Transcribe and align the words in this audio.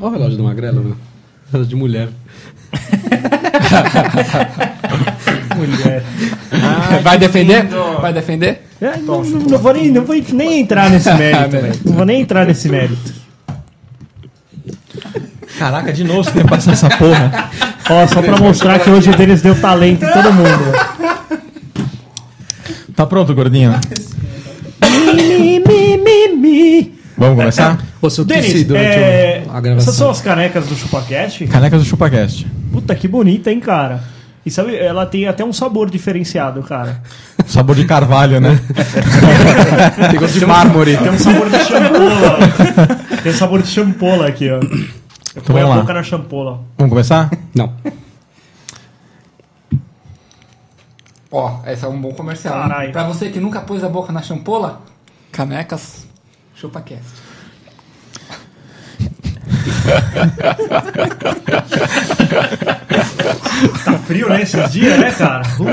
Olha 0.00 0.08
o 0.08 0.10
relógio 0.10 0.36
do 0.36 0.44
Magrelo, 0.44 0.82
né? 0.82 0.94
Relógio 1.50 1.70
de 1.70 1.76
mulher. 1.76 2.08
mulher. 5.56 6.02
Ai, 6.52 6.98
vai 7.00 7.18
defender? 7.18 7.62
Lindo. 7.62 8.00
Vai 8.00 8.12
defender? 8.12 8.62
É, 8.80 8.96
não, 8.98 9.24
não, 9.24 9.40
não, 9.40 9.58
vou 9.58 9.72
nem, 9.72 9.90
não 9.90 10.04
vou 10.04 10.14
nem 10.32 10.60
entrar 10.60 10.90
nesse 10.90 11.12
mérito. 11.14 11.56
né? 11.56 11.72
não 11.84 11.92
vou 11.94 12.04
nem 12.04 12.20
entrar 12.20 12.46
nesse 12.46 12.68
mérito. 12.68 13.14
Caraca, 15.58 15.92
de 15.92 16.04
novo 16.04 16.22
você 16.24 16.32
tem 16.32 16.42
que 16.42 16.48
passar 16.48 16.72
essa 16.72 16.88
porra. 16.90 17.50
Ó, 17.90 18.06
só 18.06 18.22
pra 18.22 18.36
mostrar 18.38 18.78
que 18.78 18.90
hoje 18.90 19.10
o 19.10 19.16
Denis 19.16 19.42
deu 19.42 19.60
talento 19.60 20.04
em 20.04 20.10
todo 20.10 20.32
mundo. 20.32 20.72
Tá 22.96 23.04
pronto, 23.04 23.34
gordinho? 23.34 23.74
Mi, 25.14 25.60
mi, 25.60 25.96
mi, 25.98 26.28
mi. 26.36 26.94
Vamos 27.16 27.36
começar? 27.36 27.78
Ô, 28.00 28.08
se 28.08 28.20
eu 28.20 28.24
Denis, 28.24 28.64
durante 28.64 28.86
é, 28.86 29.42
essas 29.76 29.94
são 29.94 30.10
as 30.10 30.20
canecas 30.20 30.66
do 30.66 30.76
ChupaCast? 30.76 31.46
Canecas 31.46 31.82
do 31.82 31.86
ChupaCast. 31.86 32.46
Puta, 32.72 32.94
que 32.94 33.06
bonita, 33.06 33.50
hein, 33.50 33.60
cara? 33.60 34.02
E 34.44 34.50
sabe, 34.50 34.76
ela 34.76 35.06
tem 35.06 35.26
até 35.26 35.42
um 35.44 35.52
sabor 35.52 35.90
diferenciado, 35.90 36.62
cara. 36.62 37.00
Sabor 37.46 37.74
de 37.74 37.84
carvalho, 37.84 38.40
né? 38.40 38.60
Tem 40.10 40.20
gosto 40.20 40.38
de 40.38 40.44
mármore. 40.44 40.96
Tem 40.98 41.10
um 41.10 41.18
sabor 41.18 41.48
de 41.48 41.58
champola. 41.64 42.38
Tem 43.22 43.32
um 43.32 43.34
sabor 43.34 43.62
de 43.62 43.68
champola 43.68 44.28
aqui, 44.28 44.50
ó. 44.50 44.60
Então 45.36 45.54
vamos 45.54 45.70
a 45.70 45.74
lá. 45.74 45.80
boca 45.80 45.94
na 45.94 46.02
champola. 46.02 46.60
Vamos 46.78 46.90
começar? 46.90 47.30
Não. 47.54 47.72
Ó, 51.30 51.60
esse 51.66 51.84
é 51.84 51.88
um 51.88 52.00
bom 52.00 52.12
comercial. 52.14 52.54
Caralho. 52.54 52.92
Pra 52.92 53.04
você 53.04 53.28
que 53.30 53.40
nunca 53.40 53.60
pôs 53.60 53.82
a 53.82 53.88
boca 53.88 54.12
na 54.12 54.22
champola, 54.22 54.80
canecas, 55.32 56.06
ChupaCast. 56.54 57.24
Tá 63.84 63.98
frio, 64.06 64.28
né, 64.28 64.42
esses 64.42 64.72
dias, 64.72 64.98
né, 64.98 65.10
cara? 65.10 65.42
Uh, 65.58 65.66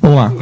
Vamos 0.00 0.16
lá. 0.16 0.32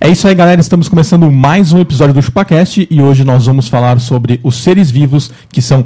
É 0.00 0.08
isso 0.08 0.28
aí, 0.28 0.34
galera. 0.34 0.60
Estamos 0.60 0.88
começando 0.88 1.30
mais 1.30 1.72
um 1.72 1.80
episódio 1.80 2.14
do 2.14 2.22
ChupaCast 2.22 2.86
e 2.88 3.02
hoje 3.02 3.24
nós 3.24 3.46
vamos 3.46 3.68
falar 3.68 3.98
sobre 3.98 4.40
os 4.44 4.62
seres 4.62 4.90
vivos 4.90 5.32
que 5.50 5.60
são 5.60 5.84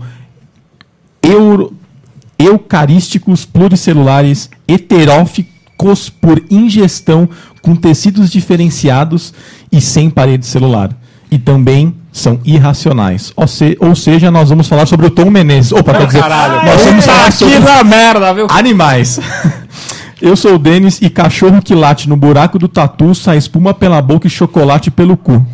euro, 1.23 1.73
eucarísticos 2.39 3.45
pluricelulares 3.45 4.51
heteróficos 4.67 6.09
por 6.11 6.43
ingestão 6.51 7.29
com 7.61 7.75
tecidos 7.75 8.31
diferenciados 8.31 9.33
e 9.71 9.81
sem 9.81 10.11
parede 10.11 10.47
celular. 10.47 10.91
E 11.31 11.39
também 11.39 11.95
são 12.13 12.39
irracionais. 12.45 13.33
Ou, 13.35 13.47
se- 13.49 13.77
ou 13.81 13.95
seja, 13.95 14.31
nós 14.31 14.51
vamos 14.51 14.69
falar 14.69 14.87
sobre 14.87 15.07
o 15.07 15.11
Tom 15.11 15.31
Menezes. 15.31 15.73
Opa, 15.73 15.95
quer 15.95 16.07
dizer, 16.07 16.21
nós 16.21 16.85
vamos 16.85 17.05
falar 17.07 17.33
sobre 17.33 17.59
da 17.61 17.83
merda, 17.83 18.35
viu? 18.35 18.47
Animais. 18.51 19.19
Eu 20.21 20.37
sou 20.37 20.55
o 20.55 20.59
Denis 20.59 21.01
e 21.03 21.11
cachorro 21.11 21.61
que 21.61 21.75
late 21.75 22.09
no 22.09 22.17
buraco 22.17 22.57
do 22.57 22.69
tatu 22.69 23.13
sai 23.13 23.39
espuma 23.39 23.75
pela 23.75 24.01
boca 24.01 24.29
e 24.29 24.31
chocolate 24.31 24.89
pelo 24.89 25.17
cu. 25.17 25.45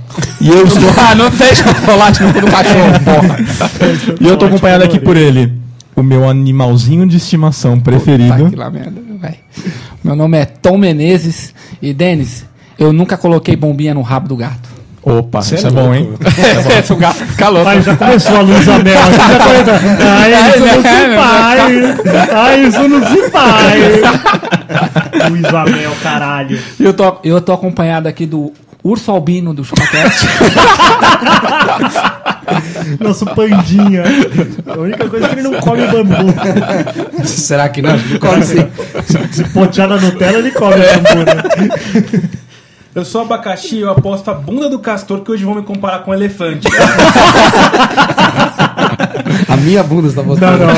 E 0.43 0.51
eu 0.51 0.63
estou, 0.69 0.91
Ah, 0.99 1.15
não 1.15 1.31
tem 1.31 1.55
chocolate 1.55 2.23
no 2.23 2.35
cu 2.35 2.41
do 2.43 2.47
cachorro, 2.49 3.01
porra. 3.03 3.39
e 4.21 4.29
eu 4.29 4.37
tô 4.37 4.45
acompanhado 4.45 4.85
aqui 4.85 4.99
por 5.01 5.17
ele, 5.17 5.55
o 6.01 6.05
meu 6.05 6.29
animalzinho 6.29 7.07
de 7.07 7.17
estimação 7.17 7.81
preferido. 7.81 8.51
que 8.51 8.57
lá 8.57 8.71
merda. 8.71 9.09
Meu 10.03 10.15
nome 10.15 10.39
é 10.39 10.45
Tom 10.45 10.79
Menezes 10.79 11.53
e 11.83 11.93
Denis, 11.93 12.47
eu 12.79 12.93
nunca 12.93 13.17
coloquei 13.17 13.57
bombinha 13.57 13.93
no 13.93 14.03
rabo 14.03 14.29
do 14.29 14.37
gato. 14.37 14.69
Opa, 15.03 15.41
isso 15.41 15.67
é, 15.67 15.69
é 15.69 15.73
bom, 15.73 15.93
hein? 15.95 16.11
Esse 16.79 16.93
o 16.93 16.97
gato 16.97 17.25
fica 17.25 17.49
louco. 17.49 17.69
Ai, 17.69 17.81
já 17.81 17.97
começou 17.97 18.37
a 18.37 18.41
luz 18.41 18.69
a 18.69 18.79
mel. 18.79 18.99
Ai, 20.01 20.49
isso 20.49 20.61
não 20.61 20.83
se 20.83 21.17
faz. 21.17 21.61
Ai, 22.33 22.65
isso 22.65 22.89
não 22.89 23.07
se 23.07 23.31
faz. 23.31 23.79
Luiz 25.31 25.45
Amel, 25.47 25.93
caralho. 26.03 26.61
Eu 26.79 26.93
tô, 26.93 27.17
eu 27.25 27.41
tô 27.41 27.53
acompanhado 27.53 28.07
aqui 28.07 28.27
do 28.27 28.53
urso 28.89 29.11
albino 29.11 29.53
do 29.55 29.65
ChupaCast. 29.65 30.27
Nosso 33.01 33.27
pandinha. 33.27 34.05
A 34.67 34.79
única 34.79 35.09
coisa 35.09 35.27
é 35.27 35.29
que 35.29 35.35
ele 35.35 35.49
não 35.49 35.61
come 35.61 35.87
bambu. 35.87 36.33
Será 37.25 37.69
que 37.69 37.83
não? 37.83 37.99
Que 37.99 38.19
come 38.19 38.43
sim. 38.43 38.67
Se 39.31 39.45
potear 39.51 39.89
na 39.89 39.97
Nutella, 39.97 40.39
ele 40.39 40.51
come 40.51 40.77
bambu, 40.77 41.25
né? 41.25 41.43
Eu 42.95 43.05
sou 43.05 43.21
abacaxi, 43.21 43.79
eu 43.79 43.91
aposto 43.91 44.29
a 44.29 44.35
bunda 44.35 44.69
do 44.69 44.81
castor 44.81 45.21
que 45.21 45.31
hoje 45.31 45.45
vão 45.45 45.55
me 45.55 45.63
comparar 45.63 46.01
com 46.01 46.11
um 46.11 46.15
elefante. 46.15 46.67
A 49.49 49.57
minha 49.57 49.83
bunda 49.83 50.09
está 50.09 50.21
Não, 50.23 50.29
mostrando. 50.29 50.59
não. 50.61 50.69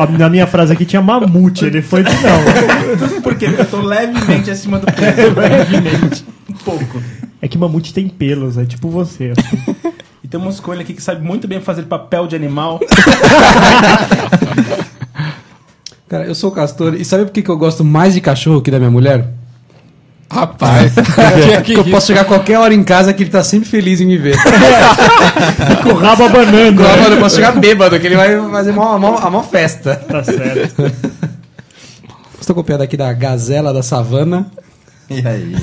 A- 0.00 0.02
a- 0.02 0.06
na 0.10 0.28
minha 0.28 0.46
frase 0.46 0.72
aqui 0.72 0.84
tinha 0.84 1.00
mamute. 1.00 1.64
Ele 1.64 1.80
foi 1.82 2.02
de 2.02 2.10
não. 2.10 3.20
Por 3.22 3.36
quê? 3.36 3.46
Porque 3.48 3.62
eu 3.62 3.66
tô 3.66 3.80
levemente 3.80 4.50
acima 4.50 4.78
do 4.80 4.86
peso. 4.86 5.34
Levemente. 5.38 6.24
Um 6.50 6.54
pouco. 6.54 7.00
É 7.40 7.46
que 7.48 7.56
mamute 7.56 7.92
tem 7.94 8.08
pelos, 8.08 8.58
é 8.58 8.64
tipo 8.64 8.88
você. 8.88 9.32
assim. 9.36 9.74
E 10.22 10.28
temos 10.28 10.58
com 10.58 10.72
ele 10.72 10.82
aqui 10.82 10.94
que 10.94 11.02
sabe 11.02 11.24
muito 11.24 11.46
bem 11.46 11.60
fazer 11.60 11.82
papel 11.82 12.26
de 12.26 12.34
animal. 12.34 12.80
Cara, 16.08 16.24
eu 16.24 16.34
sou 16.34 16.50
castor. 16.50 16.94
E 16.94 17.04
sabe 17.04 17.24
por 17.24 17.32
que, 17.32 17.42
que 17.42 17.50
eu 17.50 17.56
gosto 17.56 17.84
mais 17.84 18.14
de 18.14 18.20
cachorro 18.20 18.60
que 18.60 18.70
da 18.70 18.78
minha 18.78 18.90
mulher? 18.90 19.28
Rapaz, 20.30 20.92
Porque 20.94 21.74
eu 21.78 21.84
posso 21.84 22.08
chegar 22.08 22.24
qualquer 22.24 22.58
hora 22.58 22.74
em 22.74 22.82
casa 22.82 23.12
que 23.12 23.22
ele 23.22 23.30
tá 23.30 23.44
sempre 23.44 23.68
feliz 23.68 24.00
em 24.00 24.06
me 24.06 24.16
ver. 24.16 24.36
Com 25.82 25.90
o 25.90 25.94
rabo 25.94 26.24
abanando. 26.24 26.82
Né? 26.82 26.96
mano, 26.96 27.14
eu 27.14 27.20
posso 27.20 27.36
chegar 27.36 27.52
bêbado, 27.52 27.98
que 28.00 28.06
ele 28.06 28.16
vai 28.16 28.36
fazer 28.50 28.70
uma, 28.72 28.96
uma, 28.96 29.28
uma 29.28 29.42
festa. 29.42 29.96
Tá 29.96 30.24
certo. 30.24 30.92
Estou 32.40 32.54
acompanhado 32.54 32.82
aqui 32.82 32.96
da 32.96 33.12
gazela 33.12 33.72
da 33.72 33.82
savana. 33.82 34.46
E 35.08 35.26
aí? 35.26 35.54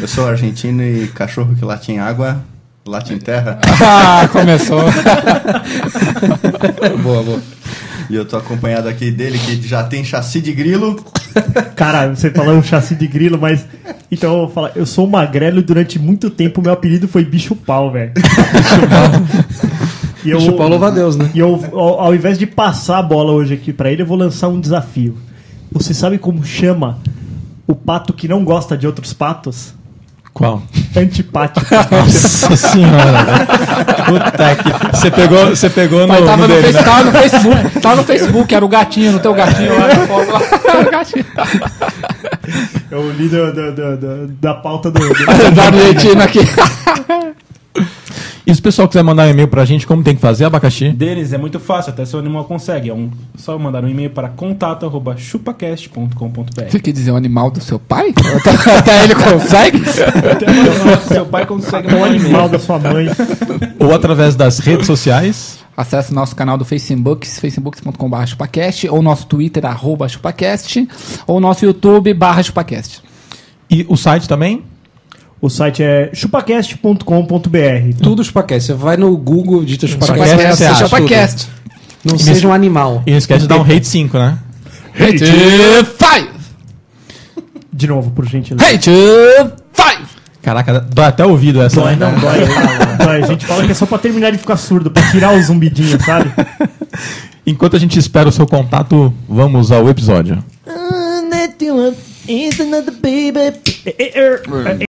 Eu 0.00 0.08
sou 0.08 0.26
argentino 0.26 0.82
e 0.82 1.08
cachorro 1.08 1.54
que 1.54 1.64
late 1.64 1.92
em 1.92 1.98
água, 1.98 2.42
late 2.86 3.12
em 3.12 3.18
terra. 3.18 3.58
ah, 3.82 4.28
começou. 4.30 4.82
boa, 7.02 7.22
boa. 7.22 7.40
E 8.08 8.14
eu 8.14 8.24
tô 8.24 8.36
acompanhado 8.36 8.88
aqui 8.88 9.10
dele 9.10 9.38
que 9.38 9.66
já 9.66 9.82
tem 9.84 10.02
chassi 10.04 10.40
de 10.40 10.52
grilo. 10.52 11.02
Cara, 11.76 12.08
você 12.08 12.30
falou 12.30 12.54
um 12.54 12.62
chassi 12.62 12.94
de 12.94 13.06
grilo, 13.06 13.38
mas. 13.38 13.66
Então 14.10 14.32
eu 14.32 14.38
vou 14.40 14.48
falar, 14.48 14.72
eu 14.74 14.86
sou 14.86 15.06
magrelo 15.06 15.58
e 15.58 15.62
durante 15.62 15.98
muito 15.98 16.30
tempo 16.30 16.62
meu 16.62 16.72
apelido 16.72 17.06
foi 17.06 17.24
bicho 17.24 17.54
pau, 17.54 17.92
velho. 17.92 18.12
E 20.24 20.30
eu, 20.30 20.38
Bicho 20.38 20.52
pau, 20.54 20.68
louva 20.68 20.88
a 20.88 20.90
Deus, 20.90 21.16
né? 21.16 21.30
E 21.32 21.38
eu, 21.38 21.64
ao, 21.72 22.00
ao 22.00 22.14
invés 22.14 22.38
de 22.38 22.46
passar 22.46 22.98
a 22.98 23.02
bola 23.02 23.32
hoje 23.32 23.54
aqui 23.54 23.72
pra 23.72 23.90
ele, 23.90 24.02
eu 24.02 24.06
vou 24.06 24.16
lançar 24.16 24.48
um 24.48 24.60
desafio. 24.60 25.16
Você 25.70 25.94
sabe 25.94 26.18
como 26.18 26.44
chama 26.44 26.98
o 27.66 27.74
pato 27.74 28.12
que 28.12 28.26
não 28.26 28.44
gosta 28.44 28.76
de 28.76 28.86
outros 28.86 29.12
patos? 29.12 29.74
Qual? 30.32 30.62
Antipático. 30.96 31.66
Nossa 31.90 32.56
senhora. 32.56 33.24
Puta 34.08 34.56
que... 34.56 34.96
Você 34.96 35.10
pegou, 35.10 35.46
você 35.50 35.70
pegou 35.70 36.00
no, 36.06 36.08
tava 36.08 36.36
no 36.36 36.42
no, 36.42 36.48
dele, 36.48 36.62
face, 36.72 36.74
né? 36.78 36.82
tava 36.82 37.04
no 37.04 37.12
Facebook, 37.12 37.80
tava 37.80 37.96
no 37.96 38.04
Facebook, 38.04 38.54
era 38.54 38.64
o 38.64 38.68
gatinho, 38.68 39.12
no 39.12 39.20
teu 39.20 39.34
gatinho 39.34 39.78
lá 39.78 39.88
na 39.88 40.06
foto 40.06 40.30
lá. 40.32 40.40
Era 40.64 40.88
o 40.88 40.90
gatinho. 40.90 41.24
Eu 42.90 43.10
li 43.12 43.28
da, 43.28 43.50
da, 43.50 43.70
da, 43.70 43.96
da- 43.96 44.26
da 44.40 44.54
pauta 44.54 44.90
do. 44.90 44.98
do- 45.00 45.14
Da 45.54 45.64
Argentina 45.64 46.24
aqui. 46.24 46.40
E 48.48 48.54
se 48.54 48.60
o 48.60 48.62
pessoal 48.62 48.88
quiser 48.88 49.04
mandar 49.04 49.26
um 49.26 49.30
e-mail 49.30 49.46
pra 49.46 49.62
gente, 49.66 49.86
como 49.86 50.02
tem 50.02 50.14
que 50.14 50.22
fazer, 50.22 50.46
abacaxi? 50.46 50.88
Deles 50.88 51.34
é 51.34 51.38
muito 51.38 51.60
fácil, 51.60 51.92
até 51.92 52.06
seu 52.06 52.18
animal 52.18 52.46
consegue. 52.46 52.88
É 52.88 52.94
um, 52.94 53.10
só 53.36 53.58
mandar 53.58 53.84
um 53.84 53.88
e-mail 53.88 54.08
para 54.08 54.30
contato.chupacast.com.br. 54.30 56.62
Você 56.66 56.80
quer 56.80 56.92
dizer 56.92 57.10
o 57.12 57.16
animal 57.16 57.50
do 57.50 57.60
seu 57.60 57.78
pai? 57.78 58.14
Até 58.78 59.04
ele 59.04 59.14
consegue? 59.14 59.82
Seu 61.06 61.26
pai 61.26 61.44
consegue 61.44 61.92
o 61.92 61.98
um 61.98 62.04
animal 62.04 62.48
da 62.48 62.58
sua 62.58 62.78
mãe. 62.78 63.08
Ou 63.78 63.94
através 63.94 64.34
das 64.34 64.60
redes 64.60 64.86
sociais. 64.86 65.58
Acesse 65.76 66.14
nosso 66.14 66.34
canal 66.34 66.56
do 66.56 66.64
Facebook, 66.64 67.28
facebook.com.br 67.28 68.26
chupacast, 68.26 68.88
ou 68.88 69.02
nosso 69.02 69.26
Twitter, 69.26 69.66
arroba 69.66 70.08
chupacast, 70.08 70.88
ou 71.26 71.38
nosso 71.38 71.66
YouTube, 71.66 72.14
barra 72.14 72.42
chupacast. 72.42 73.02
E 73.70 73.84
o 73.88 73.96
site 73.96 74.26
também? 74.26 74.64
O 75.40 75.48
site 75.48 75.82
é 75.82 76.10
chupacast.com.br. 76.12 78.02
Tudo 78.02 78.24
chupacast. 78.24 78.66
Você 78.66 78.74
vai 78.74 78.96
no 78.96 79.16
Google, 79.16 79.64
digita 79.64 79.86
chupacast. 79.86 80.30
Chupacast, 80.30 80.56
você 80.56 80.64
acha 80.64 80.84
chupacast. 80.84 81.46
tudo. 81.46 82.12
Não 82.12 82.18
seja 82.18 82.48
um 82.48 82.52
animal. 82.52 83.02
E 83.06 83.10
não 83.10 83.18
esquece 83.18 83.42
de 83.42 83.48
dar 83.48 83.58
um 83.58 83.62
rate 83.62 83.86
5, 83.86 84.18
né? 84.18 84.38
Hate 84.94 85.24
five! 85.96 86.28
De 87.72 87.86
novo, 87.86 88.10
por 88.10 88.26
gentileza. 88.26 88.68
Hate 88.68 88.90
five! 89.72 90.08
Caraca, 90.42 90.80
dói 90.80 91.04
até 91.04 91.24
o 91.24 91.30
ouvido 91.30 91.62
essa. 91.62 91.80
Dói, 91.80 91.94
né? 91.94 92.06
não, 92.06 92.18
dói, 92.18 92.38
dói. 93.06 93.22
A 93.22 93.26
gente 93.26 93.46
fala 93.46 93.64
que 93.64 93.70
é 93.70 93.74
só 93.74 93.86
pra 93.86 93.98
terminar 93.98 94.32
de 94.32 94.38
ficar 94.38 94.56
surdo, 94.56 94.90
pra 94.90 95.08
tirar 95.10 95.32
o 95.34 95.42
zumbidinho, 95.42 96.02
sabe? 96.02 96.32
Enquanto 97.46 97.76
a 97.76 97.78
gente 97.78 97.98
espera 97.98 98.28
o 98.28 98.32
seu 98.32 98.46
contato, 98.46 99.12
vamos 99.28 99.70
ao 99.70 99.88
episódio. 99.88 100.42
É, 103.86 104.02
é, 104.02 104.82
é, 104.82 104.87